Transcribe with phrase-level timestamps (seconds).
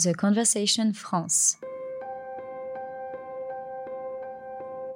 [0.00, 1.56] The Conversation France.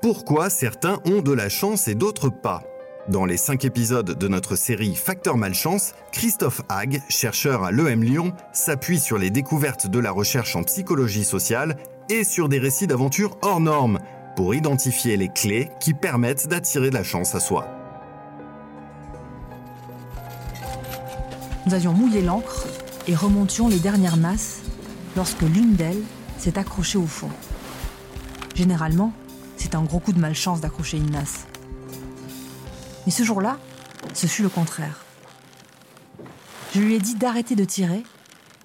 [0.01, 2.63] Pourquoi certains ont de la chance et d'autres pas
[3.09, 8.33] Dans les cinq épisodes de notre série Facteur Malchance, Christophe Hague, chercheur à l'EM Lyon,
[8.53, 11.79] s'appuie sur les découvertes de la recherche en psychologie sociale
[12.09, 13.99] et sur des récits d'aventures hors normes
[14.37, 17.67] pour identifier les clés qui permettent d'attirer de la chance à soi.
[21.67, 22.69] Nous avions mouillé l'encre
[23.09, 24.62] et remontions les dernières masses
[25.17, 26.03] lorsque l'une d'elles
[26.39, 27.31] s'est accrochée au fond.
[28.55, 29.13] Généralement,
[29.57, 31.47] c'est un gros coup de malchance d'accrocher une nasse.
[33.07, 33.59] Mais ce jour-là,
[34.15, 35.05] ce fut le contraire.
[36.75, 38.03] Je lui ai dit d'arrêter de tirer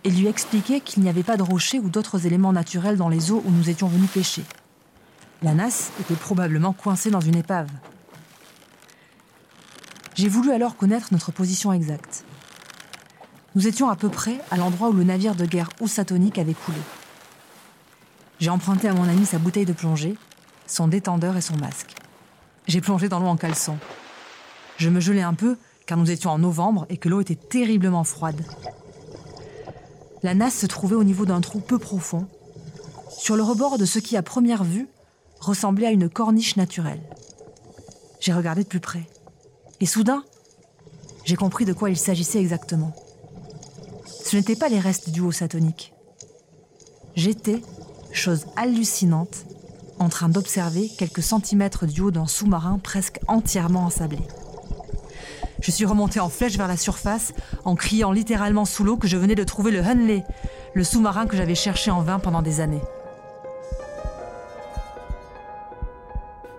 [0.04, 3.32] et lui expliquer qu'il n'y avait pas de rochers ou d'autres éléments naturels dans les
[3.32, 4.44] eaux où nous étions venus pêcher.
[5.44, 7.70] La nasse était probablement coincée dans une épave.
[10.16, 12.24] J'ai voulu alors connaître notre position exacte.
[13.58, 16.78] Nous étions à peu près à l'endroit où le navire de guerre Ousatonique avait coulé.
[18.40, 20.16] J'ai emprunté à mon ami sa bouteille de plongée,
[20.68, 21.96] son détendeur et son masque.
[22.68, 23.80] J'ai plongé dans l'eau en caleçon.
[24.78, 28.04] Je me gelais un peu car nous étions en novembre et que l'eau était terriblement
[28.04, 28.40] froide.
[30.22, 32.28] La nasse se trouvait au niveau d'un trou peu profond,
[33.10, 34.88] sur le rebord de ce qui, à première vue,
[35.40, 37.02] ressemblait à une corniche naturelle.
[38.20, 39.10] J'ai regardé de plus près.
[39.80, 40.24] Et soudain,
[41.26, 42.94] j'ai compris de quoi il s'agissait exactement.
[44.28, 45.94] Ce n'étaient pas les restes du haut satonique.
[47.16, 47.62] J'étais,
[48.12, 49.46] chose hallucinante,
[50.00, 54.20] en train d'observer quelques centimètres du haut d'un sous-marin presque entièrement ensablé.
[55.62, 57.32] Je suis remonté en flèche vers la surface
[57.64, 60.26] en criant littéralement sous l'eau que je venais de trouver le Hunley,
[60.74, 62.84] le sous-marin que j'avais cherché en vain pendant des années.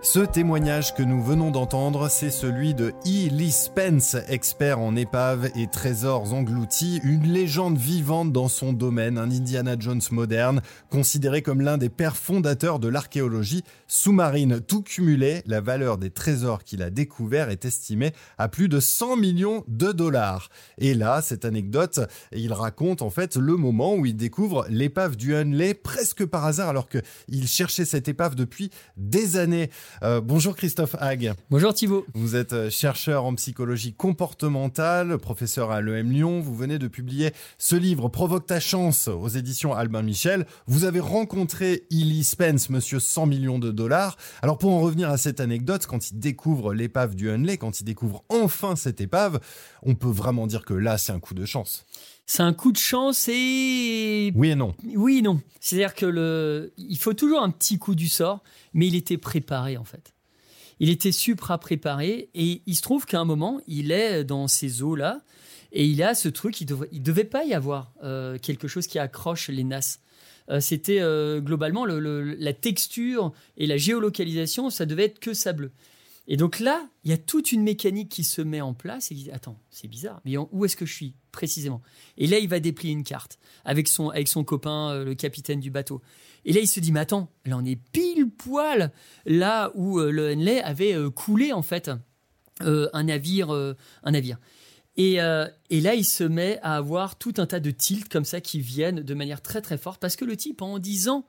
[0.01, 3.29] Ce témoignage que nous venons d'entendre, c'est celui de E.
[3.29, 9.29] Lee Spence, expert en épaves et trésors engloutis, une légende vivante dans son domaine, un
[9.29, 14.61] Indiana Jones moderne, considéré comme l'un des pères fondateurs de l'archéologie sous-marine.
[14.61, 19.17] Tout cumulé, la valeur des trésors qu'il a découverts est estimée à plus de 100
[19.17, 20.47] millions de dollars.
[20.77, 21.99] Et là, cette anecdote,
[22.31, 26.69] il raconte en fait le moment où il découvre l'épave du Hunley presque par hasard
[26.69, 29.69] alors qu'il cherchait cette épave depuis des années.
[30.03, 31.33] Euh, bonjour Christophe Hague.
[31.49, 32.05] Bonjour Thibault.
[32.13, 36.39] Vous êtes euh, chercheur en psychologie comportementale, professeur à l'EM Lyon.
[36.39, 40.45] Vous venez de publier ce livre Provoque ta chance aux éditions Albin Michel.
[40.67, 44.17] Vous avez rencontré Illy Spence, monsieur 100 millions de dollars.
[44.41, 47.83] Alors pour en revenir à cette anecdote, quand il découvre l'épave du Hunley, quand il
[47.83, 49.39] découvre enfin cette épave,
[49.83, 51.85] on peut vraiment dire que là c'est un coup de chance.
[52.31, 54.75] C'est un coup de chance et oui et non.
[54.93, 55.41] Oui et non.
[55.59, 58.43] C'est-à-dire que le, il faut toujours un petit coup du sort,
[58.75, 60.13] mais il était préparé en fait.
[60.79, 64.83] Il était supra préparé et il se trouve qu'à un moment, il est dans ces
[64.83, 65.21] eaux là
[65.71, 66.61] et il a ce truc.
[66.61, 69.99] Il devait, devait pas y avoir euh, quelque chose qui accroche les nasses.
[70.51, 75.71] Euh, c'était euh, globalement la texture et la géolocalisation, ça devait être que sableux.
[76.31, 79.15] Et donc là, il y a toute une mécanique qui se met en place et
[79.15, 81.81] il dit Attends, c'est bizarre, mais où est-ce que je suis précisément?
[82.17, 85.59] Et là, il va déplier une carte avec son, avec son copain, euh, le capitaine
[85.59, 86.01] du bateau.
[86.45, 88.91] Et là, il se dit Mais attends, là, on est pile poil
[89.25, 91.89] là où euh, le Henley avait euh, coulé, en fait,
[92.59, 93.49] un navire.
[93.49, 94.37] un navire.
[94.97, 98.41] Et, et, là, il se met à avoir tout un tas de tilts comme ça
[98.41, 101.25] qui viennent de manière très très forte parce que le type, en 10 ans,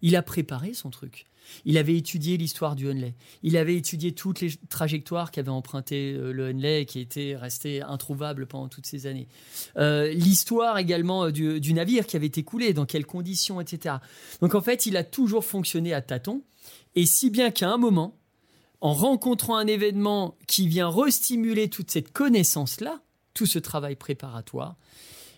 [0.00, 1.26] il a préparé son truc.
[1.64, 3.14] Il avait étudié l'histoire du Hunley.
[3.42, 8.46] Il avait étudié toutes les trajectoires qu'avait emprunté euh, le Hunley, qui était resté introuvable
[8.46, 9.28] pendant toutes ces années.
[9.76, 13.96] Euh, l'histoire également euh, du, navire qui avait été coulé, dans quelles conditions, etc.
[14.40, 16.42] Donc en fait, il a toujours fonctionné à tâtons,
[16.94, 18.16] et si bien qu'à un moment,
[18.80, 23.00] en rencontrant un événement qui vient restimuler toute cette connaissance-là,
[23.34, 24.76] tout ce travail préparatoire,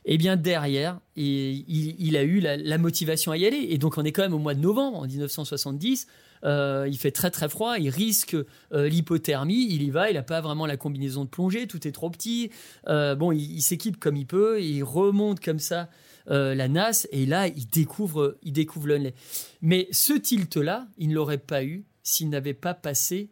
[0.04, 3.68] et eh bien derrière, il, a eu la, motivation à y aller.
[3.70, 6.08] Et donc on est quand même au mois de novembre en 1970.
[6.44, 8.34] Euh, il fait très très froid, il risque
[8.72, 11.92] euh, l'hypothermie, il y va, il n'a pas vraiment la combinaison de plongée, tout est
[11.92, 12.50] trop petit.
[12.88, 15.88] Euh, bon, il, s'équipe comme il peut, il remonte comme ça
[16.26, 19.12] la nasse et là il découvre, il découvre le
[19.60, 23.30] Mais ce tilt-là, il ne l'aurait pas eu s'il n'avait pas passé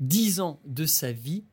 [0.00, 1.44] dix ans de sa vie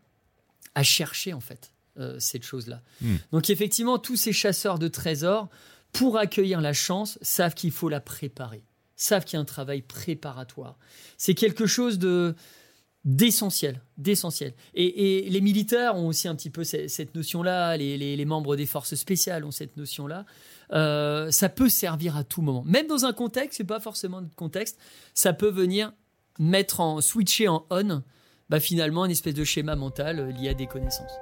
[0.74, 1.72] à chercher en fait.
[2.00, 2.82] Euh, cette chose-là.
[3.02, 3.16] Hmm.
[3.32, 5.50] Donc effectivement, tous ces chasseurs de trésors,
[5.94, 8.64] pour accueillir la chance, savent qu'il faut la préparer,
[8.96, 10.78] savent qu'il y a un travail préparatoire.
[11.18, 12.36] C'est quelque chose de
[13.04, 14.54] d'essentiel, d'essentiel.
[14.76, 19.46] Et, les militaires ont aussi un petit peu cette, notion-là, les, membres des forces spéciales
[19.46, 20.26] ont cette notion-là.
[20.74, 24.36] Euh, ça peut servir à tout moment, même dans un contexte, c'est pas forcément notre
[24.36, 24.78] contexte,
[25.14, 25.94] ça peut venir
[26.38, 28.04] mettre en switcher en on,
[28.50, 31.14] bah finalement une espèce de schéma mental lié à des connaissances.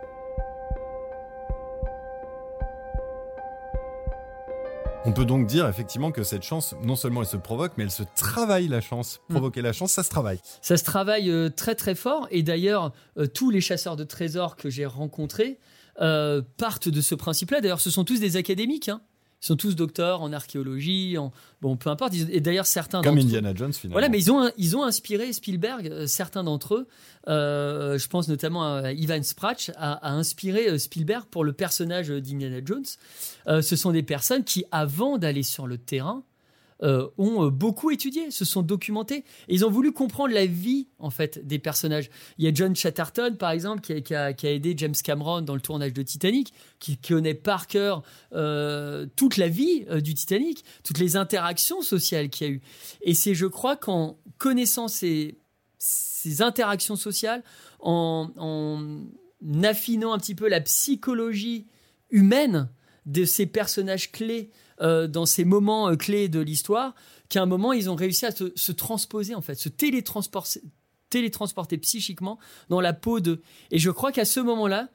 [5.07, 7.91] On peut donc dire effectivement que cette chance, non seulement elle se provoque, mais elle
[7.91, 9.21] se travaille la chance.
[9.29, 9.33] Mm.
[9.33, 10.39] Provoquer la chance, ça se travaille.
[10.63, 12.27] Ça se travaille euh, très très fort.
[12.31, 15.59] Et d'ailleurs, euh, tous les chasseurs de trésors que j'ai rencontrés
[16.01, 17.61] euh, partent de ce principe-là.
[17.61, 18.89] D'ailleurs, ce sont tous des académiques.
[18.89, 19.01] hein.
[19.45, 21.31] Ils sont tous docteurs en archéologie, en
[21.61, 22.15] bon, peu importe.
[22.31, 23.93] Et d'ailleurs, certains Comme eux- Indiana Jones finalement.
[23.93, 26.87] Voilà, mais ils ont, ils ont inspiré Spielberg, euh, certains d'entre eux.
[27.27, 32.07] euh, je pense notamment à Ivan Sprach, a, a inspiré euh, Spielberg pour le personnage
[32.09, 32.85] d'Indiana Jones.
[33.47, 36.23] Euh, ce sont des personnes qui, avant d'aller sur le terrain,
[36.83, 39.23] euh, ont euh, beaucoup étudié, se sont documentés.
[39.47, 42.09] Et ils ont voulu comprendre la vie, en fait, des personnages.
[42.37, 45.93] Il y a John Chatterton, par exemple, qui a, aidé James Cameron dans le tournage
[45.93, 51.81] de Titanic, qui connaît par cœur euh, toute la vie du Titanic, toutes les interactions
[51.81, 52.61] sociales qu'il y a eu.
[53.01, 55.37] Et c'est, je crois, qu'en connaissant ces,
[56.39, 57.43] interactions sociales,
[57.79, 58.31] en
[59.63, 61.67] affinant un petit peu la psychologie
[62.09, 62.69] humaine
[63.05, 64.49] de ces personnages clés
[64.81, 66.95] euh, dans ces moments euh, clés de l'histoire,
[67.29, 70.61] qu'à un moment, ils ont réussi à se, se transposer, en fait, se télétransporter,
[71.09, 72.39] télétransporter psychiquement
[72.69, 73.41] dans la peau de...
[73.71, 74.89] Et je crois qu'à ce moment-là,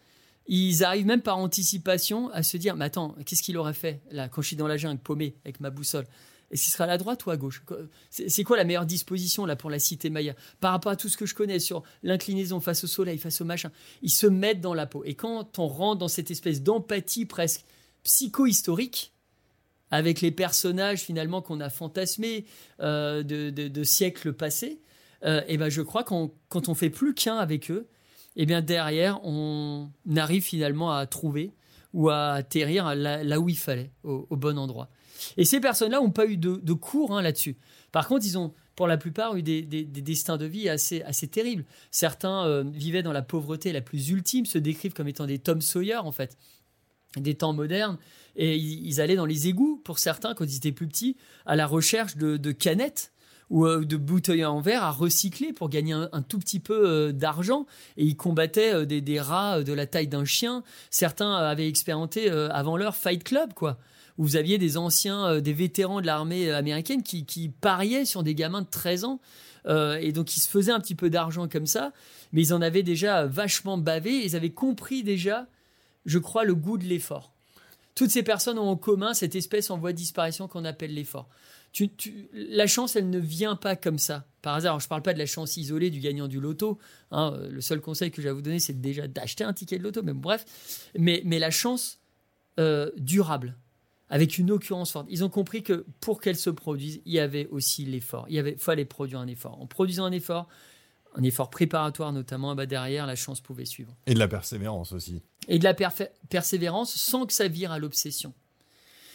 [0.47, 4.29] ils arrivent même par anticipation à se dire, mais attends, qu'est-ce qu'il aurait fait là,
[4.29, 6.07] quand je suis dans la jungle, paumé, avec ma boussole?
[6.51, 7.63] Est-ce qu'il sera à la droite ou à gauche?
[8.11, 10.35] C'est quoi la meilleure disposition là pour la cité Maya?
[10.59, 13.45] Par rapport à tout ce que je connais sur l'inclinaison face au soleil, face au
[13.45, 13.71] machin,
[14.03, 15.05] ils se mettent dans la peau.
[15.05, 17.65] Et quand on rentre dans cette espèce d'empathie presque
[18.03, 19.13] psycho-historique,
[19.91, 22.45] avec les personnages finalement qu'on a fantasmés
[22.81, 24.81] euh, de, siècles passés,
[25.25, 27.89] euh, et ben je crois qu'on quand on fait plus qu'un avec eux,
[28.37, 31.53] et bien derrière on arrive finalement à trouver
[31.93, 34.89] ou à atterrir là, où il fallait, au, bon endroit.
[35.37, 37.57] Et ces personnes-là n'ont pas eu de, cours hein, là-dessus.
[37.93, 41.65] Par contre, ils ont pour la plupart eu des destins de vie assez, assez terribles.
[41.91, 45.61] Certains euh, vivaient dans la pauvreté la plus ultime, se décrivent comme étant des Tom
[45.61, 46.37] Sawyer en fait,
[47.17, 47.99] des temps modernes.
[48.37, 51.17] Et ils, allaient dans les égouts, pour certains, quand ils étaient plus petits,
[51.47, 53.13] à la recherche de, canettes
[53.51, 57.13] ou euh, de bouteilles en verre à recycler pour gagner un, tout petit peu euh,
[57.13, 57.67] d'argent.
[57.97, 60.63] Et ils combattaient euh, des, rats de la taille d'un chien.
[60.91, 63.79] Certains avaient expérimenté avant leur Fight Club, quoi.
[64.19, 68.61] Où vous aviez des anciens, des vétérans de l'armée américaine qui, pariaient sur des gamins
[68.61, 69.21] de 13 ans.
[69.67, 71.93] Et donc ils se faisaient un petit peu d'argent comme ça.
[72.33, 74.23] Mais ils en avaient déjà vachement bavé.
[74.23, 75.47] Ils avaient compris déjà,
[76.07, 77.33] je crois, le goût de l'effort.
[77.95, 81.29] Toutes ces personnes ont en commun cette espèce en voie de disparition qu'on appelle l'effort.
[82.33, 84.81] La chance, elle ne vient pas comme ça, par hasard.
[84.81, 86.79] Je ne parle pas de la chance isolée du gagnant du loto.
[87.11, 87.39] hein.
[87.49, 90.03] Le seul conseil que j'ai à vous donner, c'est déjà d'acheter un ticket de loto.
[90.03, 90.45] Mais bref,
[90.99, 92.01] mais, mais la chance
[92.59, 93.57] euh, durable,
[94.09, 95.07] avec une occurrence forte.
[95.09, 98.27] Ils ont compris que pour qu'elle se produise, il y avait aussi l'effort.
[98.29, 99.61] Il y avait, fallait produire un effort.
[99.61, 100.49] En produisant un effort,
[101.17, 105.23] un effort préparatoire notamment, bah derrière, la chance pouvait suivre Et de la persévérance aussi.
[105.49, 105.75] et de la
[106.29, 108.33] persévérance sans que ça vire à l'obsession.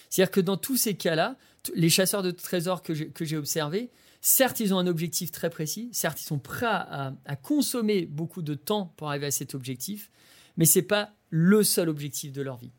[0.09, 1.37] C'est-à-dire que dans tous ces cas-là,
[1.73, 3.89] les chasseurs de trésors que j'ai- que j'ai observés,
[4.21, 8.41] certes, ils ont un objectif très précis, certes, ils sont prêts à, à consommer beaucoup
[8.41, 10.11] de temps pour arriver à cet objectif,
[10.57, 12.71] mais ce n'est pas le seul objectif de leur vie.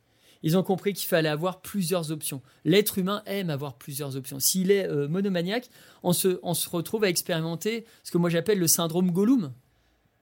[0.46, 2.40] Ils ont compris qu'il fallait avoir plusieurs options.
[2.64, 4.38] L'être humain aime avoir plusieurs options.
[4.38, 5.68] S'il est euh, monomaniaque,
[6.04, 9.52] on se, on se retrouve à expérimenter ce que moi j'appelle le syndrome Gollum.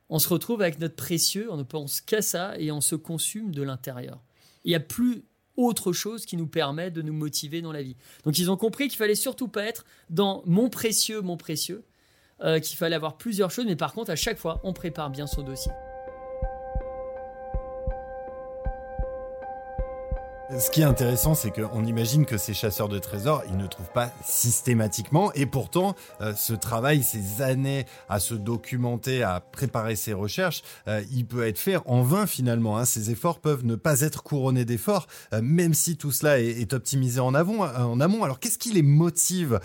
[0.09, 3.50] On se retrouve avec notre précieux, on ne pense qu'à ça et on se consume
[3.50, 4.23] de l'intérieur.
[4.65, 5.26] Il n'y a plus
[5.59, 7.97] autre chose qui nous permet de nous motiver dans la vie.
[8.25, 11.85] Donc ils ont compris qu'il fallait surtout pas être dans mon précieux, mon précieux,
[12.40, 15.26] euh, qu'il fallait avoir plusieurs choses, mais par contre à chaque fois on prépare bien
[15.26, 15.71] son dossier.
[20.58, 23.90] Ce qui est intéressant, c'est qu'on imagine que ces chasseurs de trésors, ils ne trouvent
[23.92, 30.12] pas systématiquement, et pourtant, euh, ce travail, ces années à se documenter, à préparer ses
[30.12, 32.78] recherches, euh, il peut être fait en vain finalement.
[32.78, 32.84] hein.
[32.84, 36.73] Ces efforts peuvent ne pas être couronnés d'efforts, euh, même si tout cela est, est
[36.73, 38.23] optimisé en, avant, en amont.
[38.23, 39.61] Alors, qu'est-ce qui les motive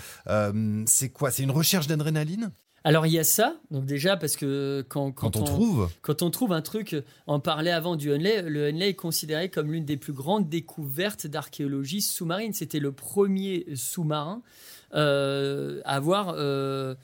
[0.85, 1.29] C'est quoi?
[1.29, 2.51] C'est une recherche d'adrénaline?
[2.83, 6.29] Alors il y a ça, donc déjà parce que quand, quand, on, trouve Quand on
[6.29, 6.95] trouve un truc,
[7.27, 11.27] on parlait avant du Henley, le Henley est considéré comme l'une des plus grandes découvertes
[11.27, 12.53] d'archéologie sous-marine.
[12.53, 14.41] C'était le premier sous-marin
[14.93, 16.95] euh, à avoir euh,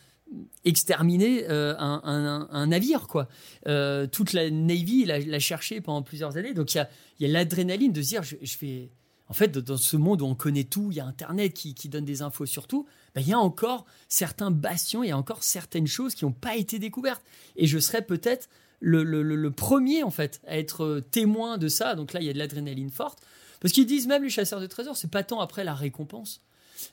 [0.63, 3.08] exterminé euh, un, un- un navire.
[3.08, 3.27] Quoi.
[3.67, 6.53] Euh, toute la Navy l'a, l'a cherché pendant plusieurs années.
[6.53, 6.89] Donc il y a,
[7.20, 8.89] il y a l'adrénaline de se dire, je, je vais...
[9.27, 12.05] En fait, dans ce monde où on connaît tout, il y a Internet qui, donne
[12.05, 15.44] des infos sur tout, ben, il y a encore certains bastions, il y a encore
[15.44, 17.24] certaines choses qui n'ont pas été découvertes.
[17.55, 18.50] Et je serais peut-être
[18.82, 21.96] le, le- le- le premier, en fait, à être euh, témoin de ça.
[21.96, 23.20] Donc là, il y a de l'adrénaline forte.
[23.62, 26.41] Parce qu'ils disent même, les chasseurs de trésors, c'est pas tant après la récompense.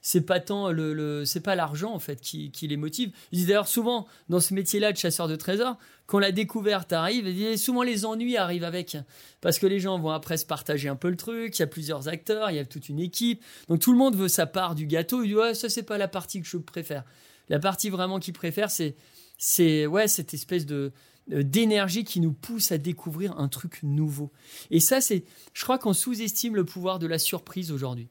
[0.01, 3.13] C'est pas tant le, c'est pas l'argent en fait qui, les motive.
[3.33, 7.57] Ils disent d'ailleurs souvent dans ce métier-là de chasseur de trésors, quand la découverte arrive,
[7.57, 8.97] souvent les ennuis arrivent avec,
[9.41, 11.59] parce que les gens vont après se partager un peu le truc.
[11.59, 14.17] Il y a plusieurs acteurs, il y a toute une équipe, donc tout le monde
[14.17, 15.23] veut sa part du gâteau.
[15.23, 17.05] Il dit ouais ça c'est pas la partie que je préfère.
[17.49, 18.97] La partie vraiment qu'il préfère c'est
[19.39, 20.93] c'est ouais cette espèce de
[21.31, 24.33] euh, d'énergie qui nous pousse à découvrir un truc nouveau.
[24.73, 28.09] Et ça, c'est, je crois qu'on sous-estime le pouvoir de la surprise aujourd'hui.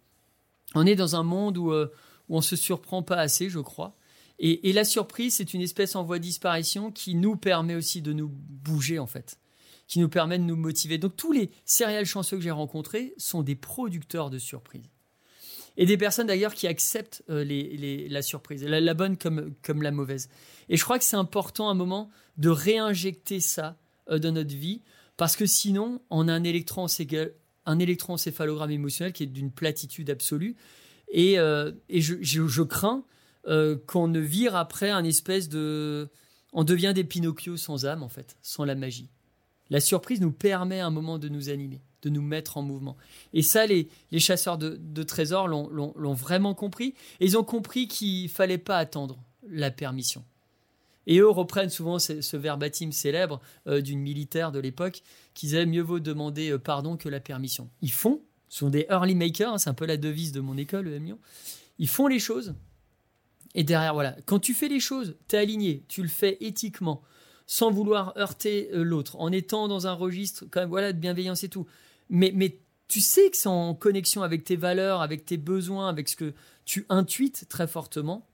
[0.76, 1.92] On est dans un monde où, euh,
[2.30, 3.96] où on se surprend pas assez, je crois.
[4.44, 8.12] Et, la surprise, c'est une espèce en voie de disparition qui nous permet aussi de
[8.12, 9.38] nous bouger, en fait,
[9.88, 10.98] qui nous permet de nous motiver.
[10.98, 14.90] Donc tous les céréales chanceux que j'ai rencontrés sont des producteurs de surprises.
[15.78, 17.46] Et des personnes d'ailleurs qui acceptent euh,
[18.10, 20.28] la surprise, la, la, bonne comme, comme la mauvaise.
[20.70, 23.78] Et je crois que c'est important à un moment de réinjecter ça
[24.10, 24.82] euh, dans notre vie,
[25.18, 26.44] parce que sinon, on a un,
[27.66, 30.56] un électroencéphalogramme émotionnel qui est d'une platitude absolue.
[31.10, 33.04] Et, euh, et je, crains
[33.48, 36.10] euh, qu'on ne vire après un espèce de...
[36.54, 39.10] On devient des Pinocchio sans âme, en fait, sans la magie.
[39.70, 42.98] La surprise nous permet à un moment de nous animer, de nous mettre en mouvement.
[43.34, 46.94] Et ça, les, les chasseurs de, de trésors l'ont vraiment compris.
[47.22, 50.26] Et ils ont compris qu'il fallait pas attendre la permission.
[51.08, 55.02] Et eux reprennent souvent ce, verbatim célèbre euh, d'une militaire de l'époque
[55.34, 57.70] qui disait mieux vaut demander euh, pardon que la permission.
[57.82, 60.58] Ils font, ce sont des early makers, hein, c'est un peu la devise de mon
[60.58, 61.20] école, le Mion.
[61.80, 62.54] Ils font les choses.
[63.56, 67.02] Et derrière, voilà, quand tu fais les choses, tu es aligné, tu le fais éthiquement,
[67.48, 71.44] sans vouloir heurter euh, l'autre, en étant dans un registre quand même, voilà, de bienveillance
[71.44, 71.66] et tout.
[72.10, 76.10] Mais, mais tu sais que c'est en connexion avec tes valeurs, avec tes besoins, avec
[76.10, 76.34] ce que
[76.66, 78.28] tu intuites très fortement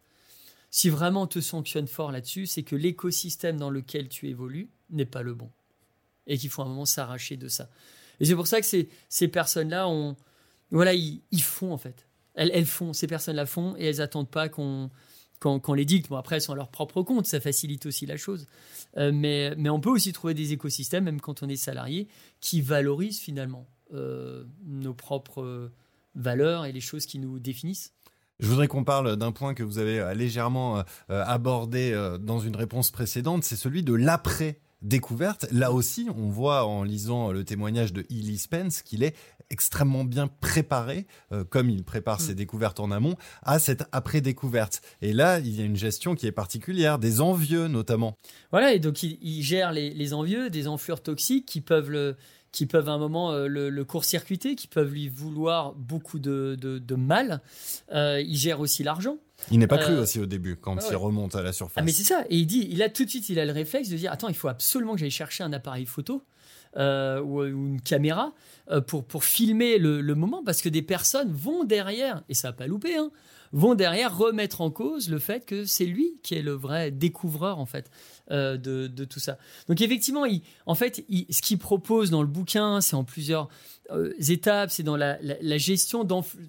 [0.70, 5.06] si vraiment on te sanctionne fort là-dessus, c'est que l'écosystème dans lequel tu évolues n'est
[5.06, 5.50] pas le bon.
[6.28, 7.70] Et qu'il faut un moment s'arracher de ça.
[8.20, 9.88] Et c'est pour ça que ces, ces personnes-là,
[10.72, 12.08] voilà, ils, font en fait.
[12.36, 14.90] Elles, font, ces personnes-là font et elles n'attendent pas qu'on
[15.74, 16.10] les dicte.
[16.10, 18.48] Bon, après, elles sont à leur propre compte, ça facilite aussi la chose.
[18.98, 22.08] Euh, mais, mais on peut aussi trouver des écosystèmes, même quand on est salarié,
[22.40, 25.72] qui valorisent finalement euh, nos propres
[26.16, 27.94] valeurs et les choses qui nous définissent.
[28.40, 32.92] Je voudrais qu'on parle d'un point que vous avez euh, légèrement abordé dans une réponse
[32.92, 35.48] précédente, c'est celui de l'après découverte.
[35.52, 39.16] Là aussi, on voit en lisant le témoignage de Ely Spence qu'il est
[39.50, 41.08] extrêmement bien préparé,
[41.50, 42.36] comme il prépare ses mm.
[42.36, 44.82] découvertes en amont, à cette après-découverte.
[45.02, 48.18] Et là, il y a une gestion qui est particulière, des envieux notamment.
[48.52, 52.18] Voilà, et donc il, gère les, les, envieux, des enflures toxiques qui peuvent le,
[52.52, 57.42] qui peuvent à un moment euh, le, court-circuiter, qui peuvent lui vouloir beaucoup de, mal.
[57.94, 59.18] Euh, il gère aussi l'argent.
[59.52, 61.82] Il n'est pas cru euh, aussi au début quand il remonte à la surface.
[61.82, 62.26] Ah, mais c'est ça.
[62.30, 64.30] Et il dit, il a tout de suite, il a le réflexe de dire attends,
[64.30, 66.24] il faut absolument que j'aille chercher un appareil photo
[66.76, 68.34] ou, une caméra
[68.86, 72.54] pour, pour filmer le, le, moment parce que des personnes vont derrière, et ça n'a
[72.54, 73.10] pas loupé, hein,
[73.52, 77.60] vont derrière remettre en cause le fait que c'est lui qui est le vrai découvreur
[77.60, 77.90] en fait
[78.32, 79.38] euh, de, tout ça.
[79.68, 83.50] Donc effectivement, il, en fait, ce qu'il propose dans le bouquin, c'est en plusieurs
[83.92, 85.18] euh, étapes, c'est dans la,
[85.58, 86.06] gestion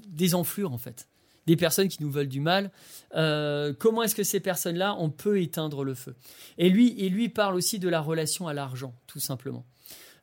[0.08, 1.08] des enflures en fait,
[1.48, 2.70] des personnes qui nous veulent du mal.
[3.16, 6.14] Euh, comment est-ce que ces personnes-là, on peut éteindre le feu?
[6.58, 9.66] Et lui, et lui parle aussi de la relation à l'argent, tout simplement.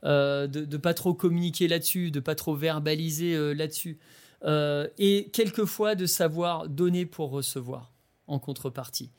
[0.03, 3.99] de ne pas trop communiquer là-dessus, de pas trop verbaliser là-dessus.
[4.45, 7.91] Euh, et quelquefois de savoir donner pour recevoir
[8.27, 9.11] en contrepartie.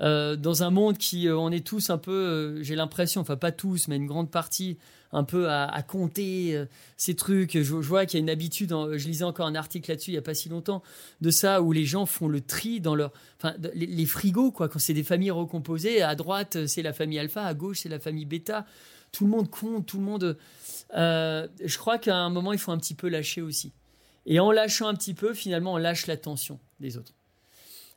[0.00, 3.52] Euh, dans un monde qui, euh, on est tous un peu, j'ai l'impression, enfin pas
[3.52, 4.78] tous, mais une grande partie,
[5.12, 6.64] un peu à, compter
[6.96, 7.58] ces trucs.
[7.58, 10.18] Je, vois qu'il y a une habitude, je lisais encore un article là-dessus il n'y
[10.18, 10.82] a pas si longtemps,
[11.20, 13.12] de ça, où les gens font le tri dans leur...
[13.38, 17.44] Enfin, les, frigos, quoi, quand c'est des familles recomposées, à droite c'est la famille alpha,
[17.44, 18.66] à gauche c'est la famille bêta.
[19.12, 20.36] Tout le monde compte, tout le monde...
[20.92, 23.72] je crois qu'à un moment, il faut un petit peu lâcher aussi.
[24.26, 27.14] Et en lâchant un petit peu, finalement, on lâche la tension des autres.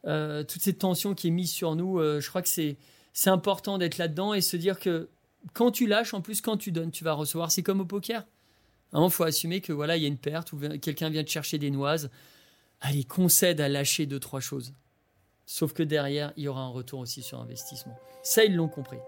[0.05, 2.77] Euh, toute cette tension qui est mise sur nous, euh, je crois que c'est
[3.25, 5.09] important d'être là-dedans et se dire que
[5.53, 7.51] quand tu lâches, en plus, quand tu donnes, tu vas recevoir.
[7.51, 8.25] C'est comme au poker.
[8.93, 11.58] Il faut assumer que voilà, il y a une perte ou quelqu'un vient te chercher
[11.58, 12.10] des noises.
[12.81, 14.74] Allez, concède à lâcher deux, trois choses.
[15.46, 17.98] Sauf que derrière, il y aura un retour aussi sur investissement.
[18.24, 19.00] Ça, ils l'ont compris.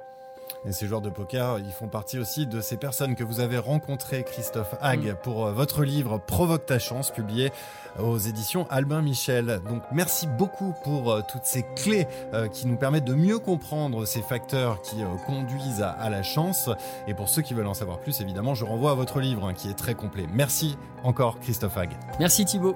[0.63, 3.57] Et ces joueurs de poker, ils font partie aussi de ces personnes que vous avez
[3.57, 5.15] rencontrées, Christophe Hague, mm.
[5.23, 7.51] pour euh, votre livre Provoque ta chance, publié
[7.99, 9.61] aux éditions Albin Michel.
[9.67, 14.05] Donc merci beaucoup pour euh, toutes ces clés euh, qui nous permettent de mieux comprendre
[14.05, 16.69] ces facteurs qui conduisent à, la chance.
[17.07, 19.53] Et pour ceux qui veulent en savoir plus, évidemment, je renvoie à votre livre hein,
[19.53, 20.27] qui est très complet.
[20.31, 21.93] Merci encore, Christophe Hague.
[22.19, 22.75] Merci Thibault.